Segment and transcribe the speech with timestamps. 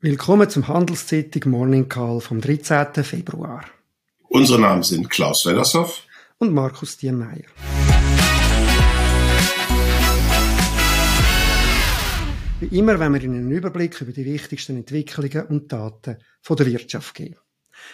[0.00, 3.02] Willkommen zum Handelszeitung Morning Call vom 13.
[3.02, 3.64] Februar.
[4.28, 6.04] Unsere Namen sind Klaus Wellershoff
[6.38, 7.42] und Markus Diemeyer.
[12.60, 16.66] Wie immer wenn wir Ihnen einen Überblick über die wichtigsten Entwicklungen und Daten von der
[16.66, 17.38] Wirtschaft geben.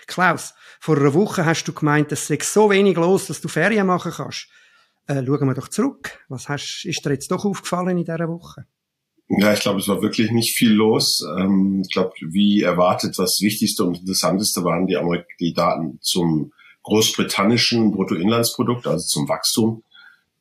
[0.07, 3.87] Klaus, vor einer Woche hast du gemeint, es sei so wenig los, dass du Ferien
[3.87, 4.49] machen kannst.
[5.07, 6.23] Äh, schauen wir doch zurück.
[6.29, 8.67] Was hast, ist dir jetzt doch aufgefallen in dieser Woche?
[9.29, 11.25] Ja, ich glaube, es war wirklich nicht viel los.
[11.39, 16.53] Ähm, ich glaube, wie erwartet, das Wichtigste und Interessanteste waren die, Amerik die Daten zum
[16.83, 19.83] großbritannischen Bruttoinlandsprodukt, also zum Wachstum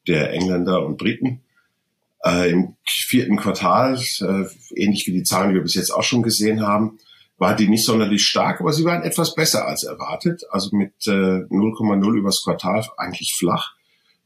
[0.07, 1.41] der Engländer und Briten.
[2.25, 6.21] Äh, Im vierten Quartal, äh, ähnlich wie die Zahlen, die wir bis jetzt auch schon
[6.21, 6.99] gesehen haben,
[7.37, 10.43] war die nicht sonderlich stark, aber sie waren etwas besser als erwartet.
[10.51, 11.11] Also mit äh,
[11.49, 13.73] 0,0 übers Quartal eigentlich flach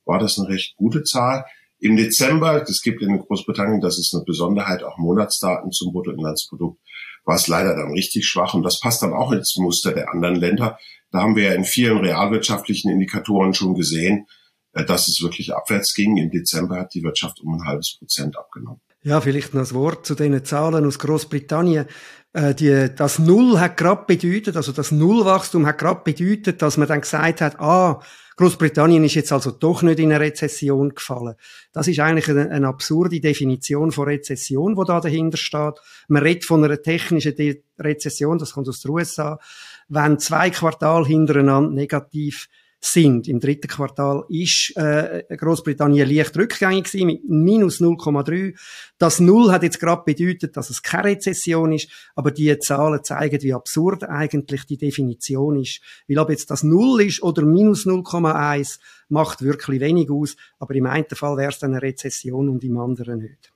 [0.05, 1.46] war das eine recht gute Zahl.
[1.80, 6.80] Im Dezember, das gibt in Großbritannien, das ist eine Besonderheit, auch Monatsdaten zum Bruttoinlandsprodukt,
[7.23, 8.54] war es leider dann richtig schwach.
[8.54, 10.80] Und das passt dann auch ins Muster der anderen Länder.
[11.12, 14.26] Da haben wir ja in vielen realwirtschaftlichen Indikatoren schon gesehen,
[14.74, 16.18] äh, dass es wirklich abwärts ging.
[16.18, 18.82] Im Dezember hat die Wirtschaft um ein halbes Prozent abgenommen.
[19.04, 21.85] Ja, vielleicht noch ein Wort zu den Zahlen aus Großbritannien.
[22.34, 26.88] Äh, die, das Null hat gerade bedeutet, also das Nullwachstum hat gerade bedeutet, dass man
[26.88, 28.02] dann gesagt hat, ah,
[28.38, 31.34] Großbritannien ist jetzt also doch nicht in eine Rezession gefallen.
[31.74, 35.74] Das ist eigentlich eine, eine absurde Definition von Rezession, wo da dahinter steht.
[36.08, 39.40] Man redet von einer technischen De Rezession, das kommt aus den USA,
[39.88, 42.48] wenn zwei Quartal hintereinander negativ
[42.80, 43.28] sind.
[43.28, 48.56] Im dritten Quartal ist äh, Großbritannien leicht rückgängig gewesen, mit minus 0,3.
[48.98, 53.42] Das Null hat jetzt gerade bedeutet, dass es keine Rezession ist, aber die Zahlen zeigen,
[53.42, 55.82] wie absurd eigentlich die Definition ist.
[56.08, 60.86] Weil ob jetzt das Null ist oder minus 0,1, macht wirklich wenig aus, aber im
[60.86, 63.52] einen Fall wäre es dann eine Rezession und im anderen nicht.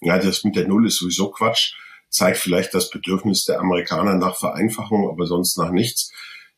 [0.00, 1.74] Ja, das mit der Null ist sowieso Quatsch.
[2.08, 6.12] Zeigt vielleicht das Bedürfnis der Amerikaner nach Vereinfachung, aber sonst nach nichts.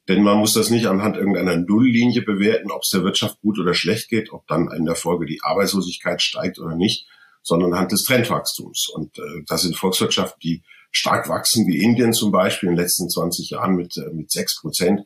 [0.08, 3.74] Denn man muss das nicht anhand irgendeiner Nulllinie bewerten, ob es der Wirtschaft gut oder
[3.74, 7.06] schlecht geht, ob dann in der Folge die Arbeitslosigkeit steigt oder nicht,
[7.42, 8.88] sondern anhand des Trendwachstums.
[8.88, 13.10] Und äh, das sind Volkswirtschaften, die stark wachsen, wie Indien zum Beispiel in den letzten
[13.10, 15.00] 20 Jahren mit, äh, mit 6 Prozent.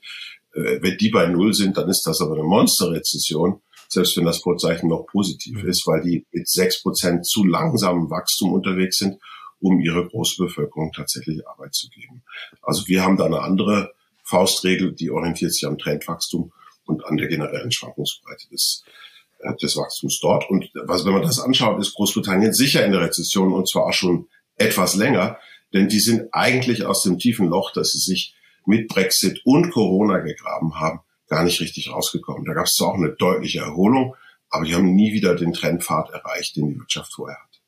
[0.54, 4.38] Äh, wenn die bei Null sind, dann ist das aber eine Monsterrezession, selbst wenn das
[4.38, 5.68] Vorzeichen noch positiv mhm.
[5.68, 9.18] ist, weil die mit 6 Prozent zu langsamem Wachstum unterwegs sind,
[9.58, 12.22] um ihre große Bevölkerung tatsächlich Arbeit zu geben.
[12.62, 13.92] Also wir haben da eine andere
[14.32, 16.52] Faustregel, die orientiert sich am Trendwachstum
[16.86, 18.82] und an der generellen Schwankungsbreite des,
[19.40, 20.48] äh, des Wachstums dort.
[20.48, 23.92] Und was, wenn man das anschaut, ist Großbritannien sicher in der Rezession und zwar auch
[23.92, 25.38] schon etwas länger,
[25.74, 28.34] denn die sind eigentlich aus dem tiefen Loch, das sie sich
[28.64, 32.44] mit Brexit und Corona gegraben haben, gar nicht richtig rausgekommen.
[32.46, 34.16] Da gab es zwar auch eine deutliche Erholung,
[34.48, 37.61] aber die haben nie wieder den Trendpfad erreicht, den die Wirtschaft vorher hat.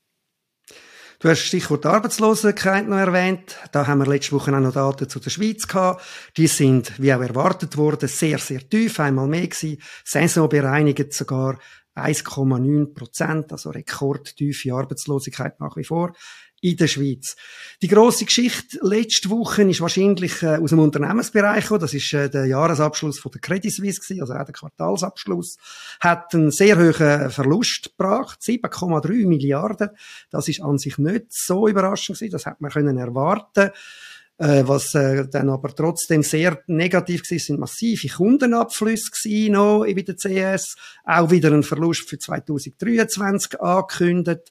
[1.19, 3.57] Du hast Stichwort Arbeitslosigkeit noch erwähnt.
[3.73, 6.03] Da haben wir letzte Woche auch noch Daten zu der Schweiz gehabt.
[6.37, 9.81] Die sind, wie auch erwartet wurde, sehr, sehr tief, einmal mehr gewesen.
[10.05, 11.59] Saison bereinigt sogar
[11.95, 16.13] 1,9 Prozent, also rekordtiefe Arbeitslosigkeit nach wie vor
[16.65, 17.37] in der Schweiz.
[17.83, 21.81] Die große Geschichte letzte Woche ist wahrscheinlich äh, aus dem Unternehmensbereich gekommen.
[21.81, 25.59] Das ist äh, der Jahresabschluss von der Credit Suisse gewesen, also auch der Quartalsabschluss.
[26.01, 29.91] Hat einen sehr hohen Verlust gebracht, 7,3 Milliarden.
[30.31, 32.33] Das ist an sich nicht so überraschend gewesen.
[32.33, 33.71] Das hat man können erwarten.
[34.37, 40.03] Äh, was äh, dann aber trotzdem sehr negativ war, sind massive Kundenabflüsse gewesen noch bei
[40.03, 40.77] der CS.
[41.05, 44.51] Auch wieder ein Verlust für 2023 angekündigt.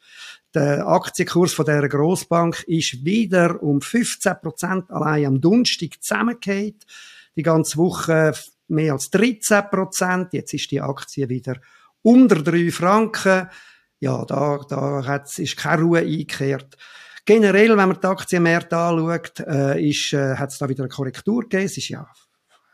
[0.54, 6.78] Der Aktienkurs von dieser Grossbank ist wieder um 15 Prozent allein am Donnerstag zusammengefallen.
[7.36, 8.34] Die ganze Woche
[8.68, 10.34] mehr als 13 Prozent.
[10.34, 11.60] Jetzt ist die Aktie wieder
[12.04, 13.50] unter 3 Franken.
[14.00, 16.78] Ja, da, da hat, ist keine Ruhe eingekehrt.
[17.26, 21.44] Generell, wenn man die Aktienmärkte anschaut, äh, ist, äh, hat es da wieder eine Korrektur
[21.44, 21.66] gegeben.
[21.66, 22.06] Es ist ja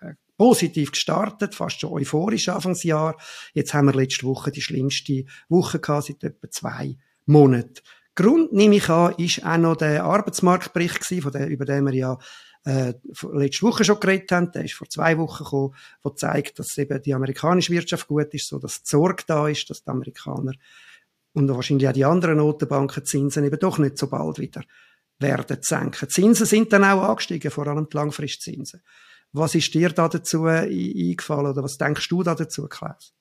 [0.02, 3.16] äh, positiv gestartet, fast schon euphorisch Anfangsjahr.
[3.54, 6.98] Jetzt haben wir letzte Woche die schlimmste Woche gehabt seit etwa zwei
[7.30, 7.84] Monat.
[8.16, 11.94] Grund, nehme ich an, ist auch noch der Arbeitsmarktbericht gewesen, von der, über den wir
[11.94, 12.18] ja
[12.66, 12.94] äh,
[13.32, 14.52] letzte Woche schon geredet haben.
[14.52, 18.48] Der ist vor zwei Wochen gekommen, der zeigt, dass eben die amerikanische Wirtschaft gut ist,
[18.48, 20.54] so dass die Sorge da ist, dass die Amerikaner
[21.34, 24.64] und wahrscheinlich auch die anderen Notenbanken Zinsen eben doch nicht so bald wieder
[25.20, 26.10] werden senken.
[26.10, 28.82] Zinsen sind dann auch angestiegen, vor allem die Langfristzinsen.
[29.32, 33.14] Was ist dir da dazu eingefallen oder was denkst du da dazu, Klaus?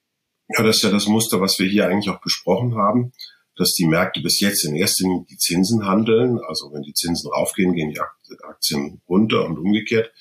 [0.49, 3.13] Ja, das ist ja das Muster, was wir hier eigentlich auch besprochen haben
[3.59, 6.39] dass die Märkte bis jetzt in erster Linie die Zinsen handeln.
[6.47, 10.13] Also wenn die Zinsen raufgehen, gehen die Aktien runter und umgekehrt.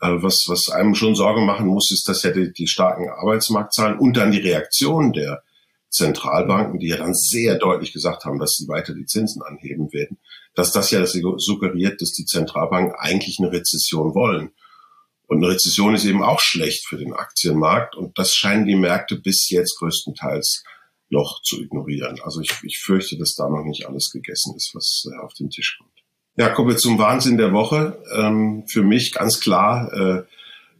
[0.00, 3.98] Äh, was, was einem schon Sorge machen muss, ist, dass ja die, die starken Arbeitsmarktzahlen
[3.98, 5.44] und dann die Reaktion der
[5.88, 10.18] Zentralbanken, die ja dann sehr deutlich gesagt haben, dass sie weiter die Zinsen anheben werden,
[10.56, 14.50] dass das ja suggeriert, dass die Zentralbanken eigentlich eine Rezession wollen.
[15.28, 19.16] Und eine Rezession ist eben auch schlecht für den Aktienmarkt und das scheinen die Märkte
[19.16, 20.64] bis jetzt größtenteils
[21.10, 22.18] noch zu ignorieren.
[22.22, 25.50] Also ich, ich fürchte, dass da noch nicht alles gegessen ist, was äh, auf den
[25.50, 25.92] Tisch kommt.
[26.36, 28.02] Ja, kommen wir zum Wahnsinn der Woche.
[28.16, 30.22] Ähm, für mich ganz klar äh,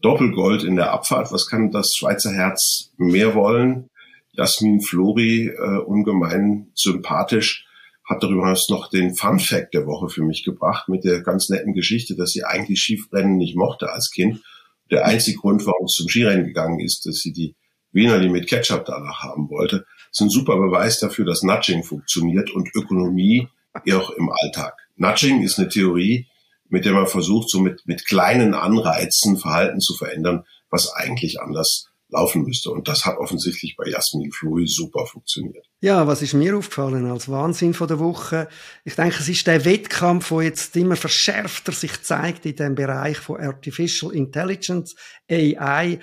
[0.03, 1.33] Doppelgold in der Abfahrt.
[1.33, 3.89] Was kann das Schweizer Herz mehr wollen?
[4.33, 7.67] Jasmin Flori, äh, ungemein sympathisch,
[8.05, 11.49] hat darüber hinaus noch den Fun Fact der Woche für mich gebracht mit der ganz
[11.49, 14.43] netten Geschichte, dass sie eigentlich Skirennen nicht mochte als Kind.
[14.91, 17.55] Der einzige Grund, warum sie zum Skirennen gegangen ist, dass sie die
[17.95, 22.51] Wiener, die mit Ketchup danach haben wollte, ist ein super Beweis dafür, dass Nudging funktioniert
[22.51, 23.49] und Ökonomie
[23.93, 24.77] auch im Alltag.
[24.97, 26.29] Nudging ist eine Theorie,
[26.69, 31.89] mit der man versucht, so mit, mit kleinen Anreizen Verhalten zu verändern, was eigentlich anders
[32.09, 32.71] laufen müsste.
[32.71, 35.67] Und das hat offensichtlich bei Jasmin Flui super funktioniert.
[35.81, 38.49] Ja, was ist mir aufgefallen als Wahnsinn von der Woche?
[38.85, 43.19] Ich denke, es ist der Wettkampf, wo jetzt immer verschärfter sich zeigt in dem Bereich
[43.19, 44.95] von Artificial Intelligence,
[45.31, 45.99] AI.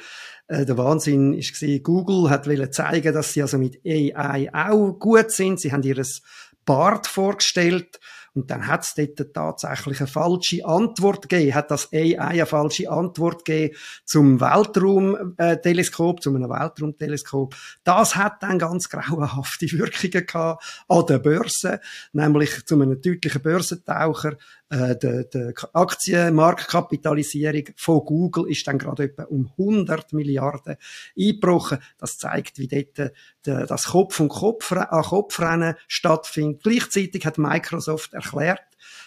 [0.52, 4.92] Äh, der Wahnsinn ist gesehen, Google hat wollen zeigen, dass sie also mit AI auch
[5.00, 5.62] gut sind.
[5.62, 6.22] Sie haben ihres
[6.66, 8.00] Bart vorgestellt
[8.34, 12.90] und dann hat es dort tatsächlich eine falsche Antwort gegeben, hat das AI eine falsche
[12.90, 13.76] Antwort gegeben
[14.06, 17.56] zum Weltraumteleskop, zu einem Weltraumteleskop.
[17.86, 21.80] Das hat dann ganz grauenhafte Wirkungen gehabt an der Börse,
[22.12, 24.38] nämlich zu einem deutlichen Börsentaucher.
[24.72, 30.78] Äh, die, die Aktienmarktkapitalisierung von Google ist dann gerade etwa um 100 Milliarden
[31.20, 31.80] eingebrochen.
[31.98, 33.12] Das zeigt, wie dort
[33.44, 36.64] das Kopf und Kopf an Kopfrennen stattfindet.
[36.64, 38.62] Gleichzeitig hat Microsoft erklärt,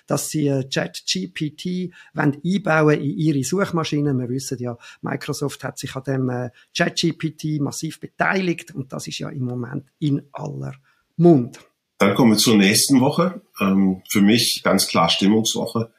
[0.07, 4.19] dass sie äh, ChatGPT einbauen in ihre Suchmaschinen.
[4.19, 9.19] Wir wissen ja, Microsoft hat sich an dem äh, ChatGPT massiv beteiligt und das ist
[9.19, 10.75] ja im Moment in aller
[11.17, 11.59] Mund.
[12.05, 13.41] Dann kommen wir zur nächsten Woche.
[13.59, 15.91] Ähm, für mich ganz klar Stimmungswoche.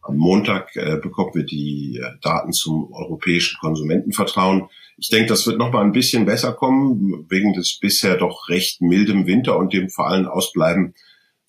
[0.00, 4.70] Am Montag äh, bekommen wir die äh, Daten zum europäischen Konsumentenvertrauen.
[4.96, 8.80] Ich denke, das wird noch mal ein bisschen besser kommen, wegen des bisher doch recht
[8.80, 10.94] mildem Winter und dem vor allem Ausbleiben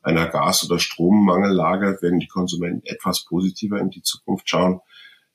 [0.02, 4.82] einer Gas- oder Strommangellage werden die Konsumenten etwas positiver in die Zukunft schauen.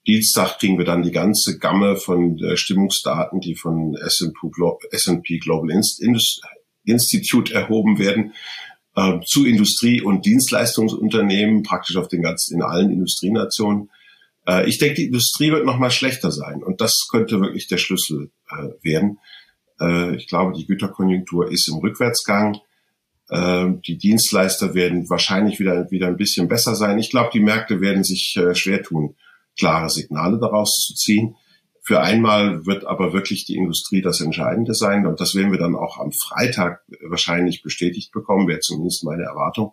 [0.06, 5.70] Dienstag kriegen wir dann die ganze Gamme von äh, Stimmungsdaten, die von S&P Global
[6.86, 8.32] Institute erhoben werden,
[8.96, 13.90] äh, zu Industrie- und Dienstleistungsunternehmen, praktisch auf den ganzen, in allen Industrienationen.
[14.46, 17.78] Äh, ich denke, die Industrie wird noch mal schlechter sein und das könnte wirklich der
[17.78, 19.18] Schlüssel äh, werden.
[19.80, 22.58] Äh, ich glaube, die Güterkonjunktur ist im Rückwärtsgang.
[23.30, 26.98] Ähm, die Dienstleister werden wahrscheinlich wieder, wieder ein bisschen besser sein.
[26.98, 29.16] Ich glaube, die Märkte werden sich äh, schwer tun,
[29.58, 31.34] klare Signale daraus zu ziehen.
[31.86, 35.76] Für einmal wird aber wirklich die Industrie das Entscheidende sein und das werden wir dann
[35.76, 39.72] auch am Freitag wahrscheinlich bestätigt bekommen, wäre zumindest meine Erwartung,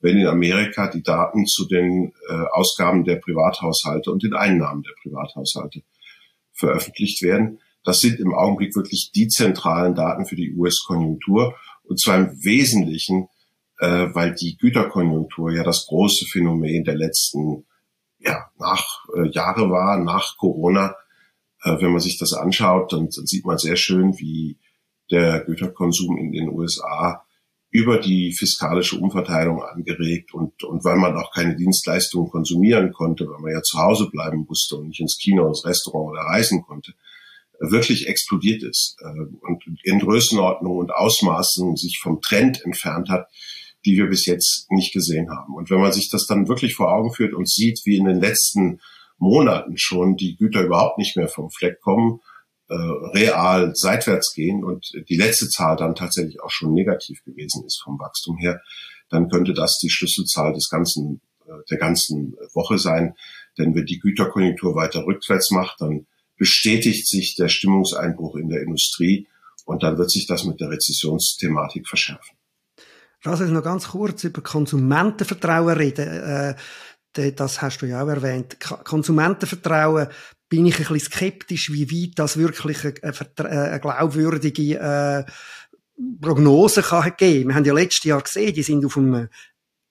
[0.00, 4.92] wenn in Amerika die Daten zu den äh, Ausgaben der Privathaushalte und den Einnahmen der
[5.02, 5.80] Privathaushalte
[6.52, 7.60] veröffentlicht werden.
[7.84, 13.28] Das sind im Augenblick wirklich die zentralen Daten für die US-Konjunktur und zwar im Wesentlichen,
[13.78, 17.64] äh, weil die Güterkonjunktur ja das große Phänomen der letzten
[18.18, 18.84] ja, nach
[19.16, 20.94] äh, Jahre war, nach Corona.
[21.66, 24.58] Äh, wenn man sich das anschaut, dann, dann sieht man sehr schön, wie
[25.10, 27.24] der Güterkonsum in den USA
[27.70, 33.40] über die fiskalische Umverteilung angeregt und, und weil man auch keine Dienstleistungen konsumieren konnte, weil
[33.40, 36.94] man ja zu Hause bleiben musste und nicht ins Kino, ins Restaurant oder reisen konnte,
[37.58, 43.26] wirklich explodiert ist äh, und in Größenordnung und Ausmaßen sich vom Trend entfernt hat,
[43.84, 45.54] die wir bis jetzt nicht gesehen haben.
[45.54, 48.20] Und wenn man sich das dann wirklich vor Augen führt und sieht, wie in den
[48.20, 48.80] letzten
[49.18, 52.20] Monaten schon die Güter überhaupt nicht mehr vom Fleck kommen,
[52.68, 57.80] äh, real seitwärts gehen und die letzte Zahl dann tatsächlich auch schon negativ gewesen ist
[57.82, 58.60] vom Wachstum her,
[59.08, 63.14] dann könnte das die Schlüsselzahl des ganzen, äh, der ganzen Woche sein.
[63.56, 66.06] Denn wenn die Güterkonjunktur weiter rückwärts macht, dann
[66.36, 69.28] bestätigt sich der Stimmungseinbruch in der Industrie
[69.64, 72.36] und dann wird sich das mit der Rezessionsthematik verschärfen.
[73.24, 76.06] Lass uns noch ganz kurz über Konsumentenvertrauen reden.
[76.06, 76.54] Äh,
[77.36, 78.58] das hast du ja auch erwähnt.
[78.60, 80.08] Konsumentenvertrauen
[80.48, 85.24] bin ich ein bisschen skeptisch, wie weit das wirklich eine, eine glaubwürdige äh,
[86.20, 87.48] Prognose kann geben.
[87.48, 89.28] Wir haben ja letztes Jahr gesehen, die sind auf einem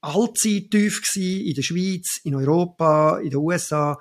[0.01, 3.99] Allzeittief gewesen, in der Schweiz, in Europa, in den USA.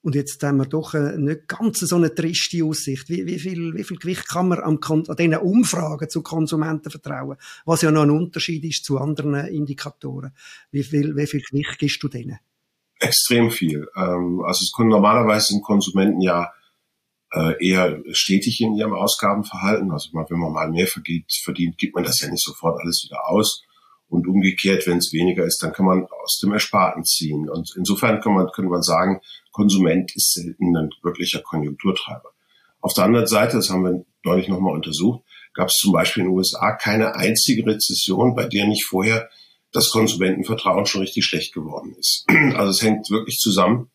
[0.00, 3.08] Und jetzt haben wir doch eine, nicht ganz so eine triste Aussicht.
[3.08, 7.36] Wie, wie, viel, wie viel Gewicht kann man am, an diesen Umfragen zu Konsumenten vertrauen?
[7.64, 10.32] Was ja noch ein Unterschied ist zu anderen Indikatoren.
[10.72, 12.38] Wie viel, wie viel Gewicht gibst du denen?
[13.02, 13.88] Extrem viel.
[13.96, 16.52] Ähm, also es normalerweise sind Konsumenten ja
[17.32, 19.90] äh, eher stetig in ihrem Ausgabenverhalten.
[19.90, 23.64] Also wenn man mal mehr verdient, gibt man das ja nicht sofort alles wieder aus
[24.08, 27.48] Und umgekehrt, wenn es weniger ist, dann kann man aus dem Ersparten ziehen.
[27.48, 32.30] Und insofern kann man, kann man sagen, Konsument ist selten ein wirklicher Konjunkturtreiber.
[32.80, 35.22] Auf der anderen Seite, das haben wir neulich nochmal untersucht,
[35.54, 39.28] gab es zum Beispiel in den USA keine einzige Rezession, bei der nicht vorher
[39.72, 42.24] das Konsumentenvertrauen schon richtig schlecht geworden ist.
[42.54, 43.90] Also es hängt wirklich zusammen,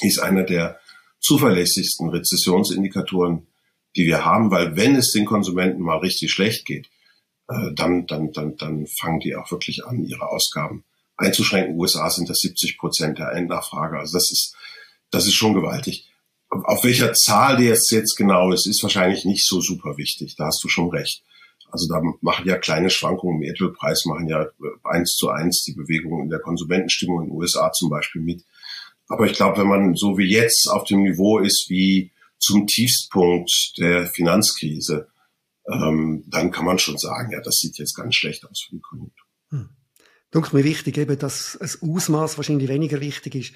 [0.00, 0.78] ist einer der
[1.20, 3.46] zuverlässigsten Rezessionsindikatoren,
[3.94, 6.88] die wir haben, weil wenn es den Konsumenten mal richtig schlecht geht,
[7.48, 10.84] äh, dann, dann, dann, dann fangen die auch wirklich an, ihre Ausgaben
[11.16, 11.78] einzuschränken.
[11.78, 13.98] USA sind das 70 Prozent der Endnachfrage.
[13.98, 14.56] Also das ist,
[15.10, 16.08] das ist schon gewaltig.
[16.48, 20.36] Auf welcher Zahl die jetzt, jetzt genau ist, ist wahrscheinlich nicht so super wichtig.
[20.36, 21.22] Da hast du schon recht.
[21.72, 24.46] Also da machen ja kleine Schwankungen im Erdölpreis, machen ja
[24.84, 28.44] eins zu eins die Bewegungen in der Konsumentenstimmung in den USA zum Beispiel mit.
[29.08, 33.72] Aber ich glaube, wenn man so wie jetzt auf dem Niveau ist wie zum Tiefstpunkt
[33.78, 35.08] der Finanzkrise,
[35.66, 38.82] ähm, dann kann man schon sagen, ja, das sieht jetzt ganz schlecht aus für die
[38.82, 39.26] Konjunktur.
[39.48, 39.68] Hm.
[40.30, 43.54] Dunkel mir wichtig eben, dass das Ausmaß wahrscheinlich weniger wichtig ist.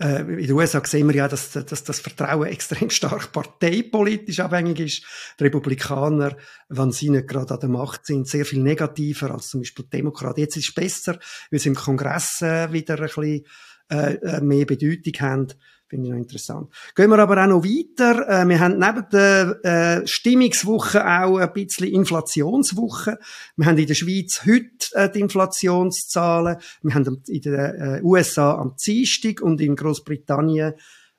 [0.00, 4.80] Äh, in den USA sehen wir ja, dass, dass das Vertrauen extrem stark parteipolitisch abhängig
[4.80, 5.02] ist.
[5.38, 6.36] Die Republikaner,
[6.68, 9.98] wenn sie nicht gerade an der Macht sind, sehr viel negativer als zum Beispiel die
[9.98, 10.40] Demokraten.
[10.40, 11.18] Jetzt ist es besser,
[11.50, 13.46] weil sie im Kongress äh, wieder ein bisschen
[13.90, 15.48] äh, mehr Bedeutung haben.
[15.94, 16.70] Finde ich noch interessant.
[16.96, 18.28] Gehen wir aber auch noch weiter.
[18.28, 23.16] Äh, wir haben neben der äh, Stimmungswoche auch ein bisschen Inflationswoche.
[23.54, 26.56] Wir haben in der Schweiz heute äh, die Inflationszahlen.
[26.82, 30.74] Wir haben in den USA am Dienstag und in Großbritannien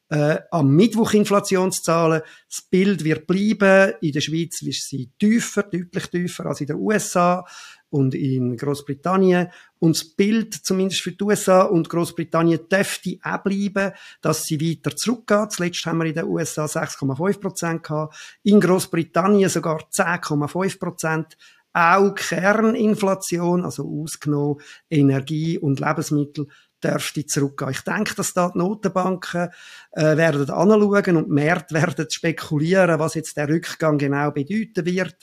[0.10, 2.22] äh, am Mittwoch Inflationszahlen.
[2.50, 3.94] Das Bild wird bleiben.
[4.01, 7.46] In der Schweiz ist sie tiefer, deutlich tiefer als in den USA
[7.95, 9.47] und in Großbritannien.
[9.79, 14.95] Und das Bild, zumindest für die USA und Großbritannien, dürfte auch bleiben, dass sie weiter
[14.95, 15.53] zurückgeht.
[15.53, 18.15] Zuletzt haben wir in den USA 6,5 Prozent gehabt.
[18.43, 21.37] In Großbritannien sogar 10,5 Prozent.
[21.71, 26.47] Auch Kerninflation, also ausgenommen Energie und Lebensmittel,
[26.83, 27.71] dürfte zurückgehen.
[27.71, 29.49] Ich denke, dass da die Notenbanken
[29.91, 35.15] äh, werden anschauen und die Märkte werden spekulieren, was jetzt der Rückgang genau bedeuten wird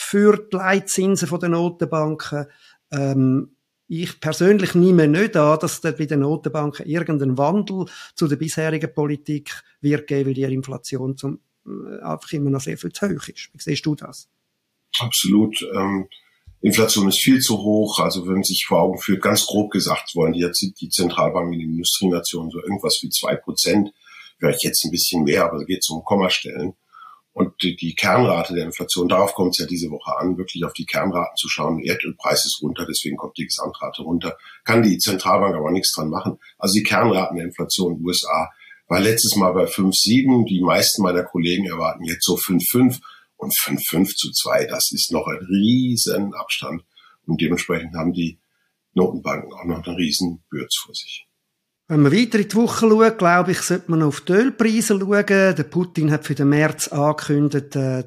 [0.00, 2.46] für die Leitzinsen der Notenbanken.
[2.92, 3.56] Ähm,
[3.88, 8.94] ich persönlich nehme nicht an, dass dort bei den Notenbanken irgendein Wandel zu der bisherigen
[8.94, 13.26] Politik wird geben, weil die Inflation zum, äh, einfach immer noch sehr viel zu hoch
[13.26, 13.50] ist.
[13.52, 14.28] Wie siehst du das?
[15.00, 15.60] Absolut.
[15.74, 16.08] Ähm,
[16.60, 17.98] Inflation ist viel zu hoch.
[17.98, 21.60] Also wenn man sich vor Augen führt, ganz grob gesagt, wollen jetzt die Zentralbanken in
[21.60, 23.92] den Industrienationen so irgendwas wie zwei Prozent,
[24.38, 26.74] vielleicht jetzt ein bisschen mehr, aber da geht es um Kommastellen.
[27.38, 30.72] Und die, die Kernrate der Inflation, darauf kommt es ja diese Woche an, wirklich auf
[30.72, 31.78] die Kernraten zu schauen.
[31.78, 34.36] Erdölpreis ist runter, deswegen kommt die Gesamtrate runter.
[34.64, 36.40] Kann die Zentralbank aber nichts dran machen.
[36.58, 38.50] Also die Kernraten der Inflation in den USA
[38.88, 40.48] war letztes Mal bei 5,7.
[40.48, 42.98] Die meisten meiner Kollegen erwarten jetzt so 5,5
[43.36, 44.66] und 5,5 zu 2.
[44.66, 46.82] Das ist noch ein riesen Abstand.
[47.24, 48.40] Und dementsprechend haben die
[48.94, 51.27] Notenbanken auch noch einen riesen Bürz vor sich.
[51.90, 55.24] Wenn man weiter in die Woche schaut, glaube ich, sollte man auf die Ölpreise schauen.
[55.26, 58.04] Der Putin hat für den März angekündigt, äh,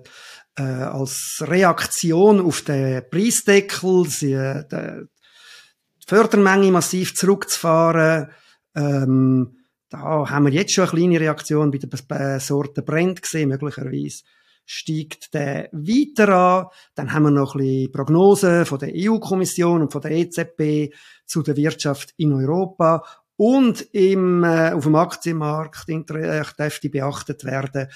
[0.55, 8.29] äh, als Reaktion auf den Preisdeckel, sie, äh, die Fördermenge massiv zurückzufahren.
[8.75, 9.57] Ähm,
[9.89, 14.21] da haben wir jetzt schon eine kleine Reaktion bei der Sorte Brent gesehen, möglicherweise
[14.63, 16.67] steigt der weiter an.
[16.93, 20.93] Dann haben wir noch ein bisschen Prognosen von der EU-Kommission und von der EZB
[21.25, 23.03] zu der Wirtschaft in Europa
[23.37, 27.87] und im, äh, auf dem Aktienmarkt äh, dürfte beachtet werden,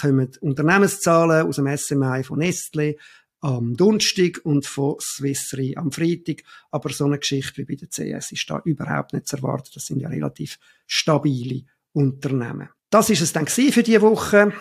[0.00, 2.96] kommen Unternehmenszahlen aus dem SMI von Nestle
[3.40, 6.42] am Donnerstag und von Swiss Re am Freitag.
[6.70, 9.70] Aber so eine Geschichte wie bei der CS ist da überhaupt nicht zu erwarten.
[9.74, 12.68] Das sind ja relativ stabile Unternehmen.
[12.90, 14.52] Das ist es dann für diese Woche.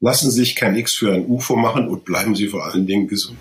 [0.00, 3.08] Lassen Sie sich kein X für ein UFO machen und bleiben Sie vor allen Dingen
[3.08, 3.38] gesund.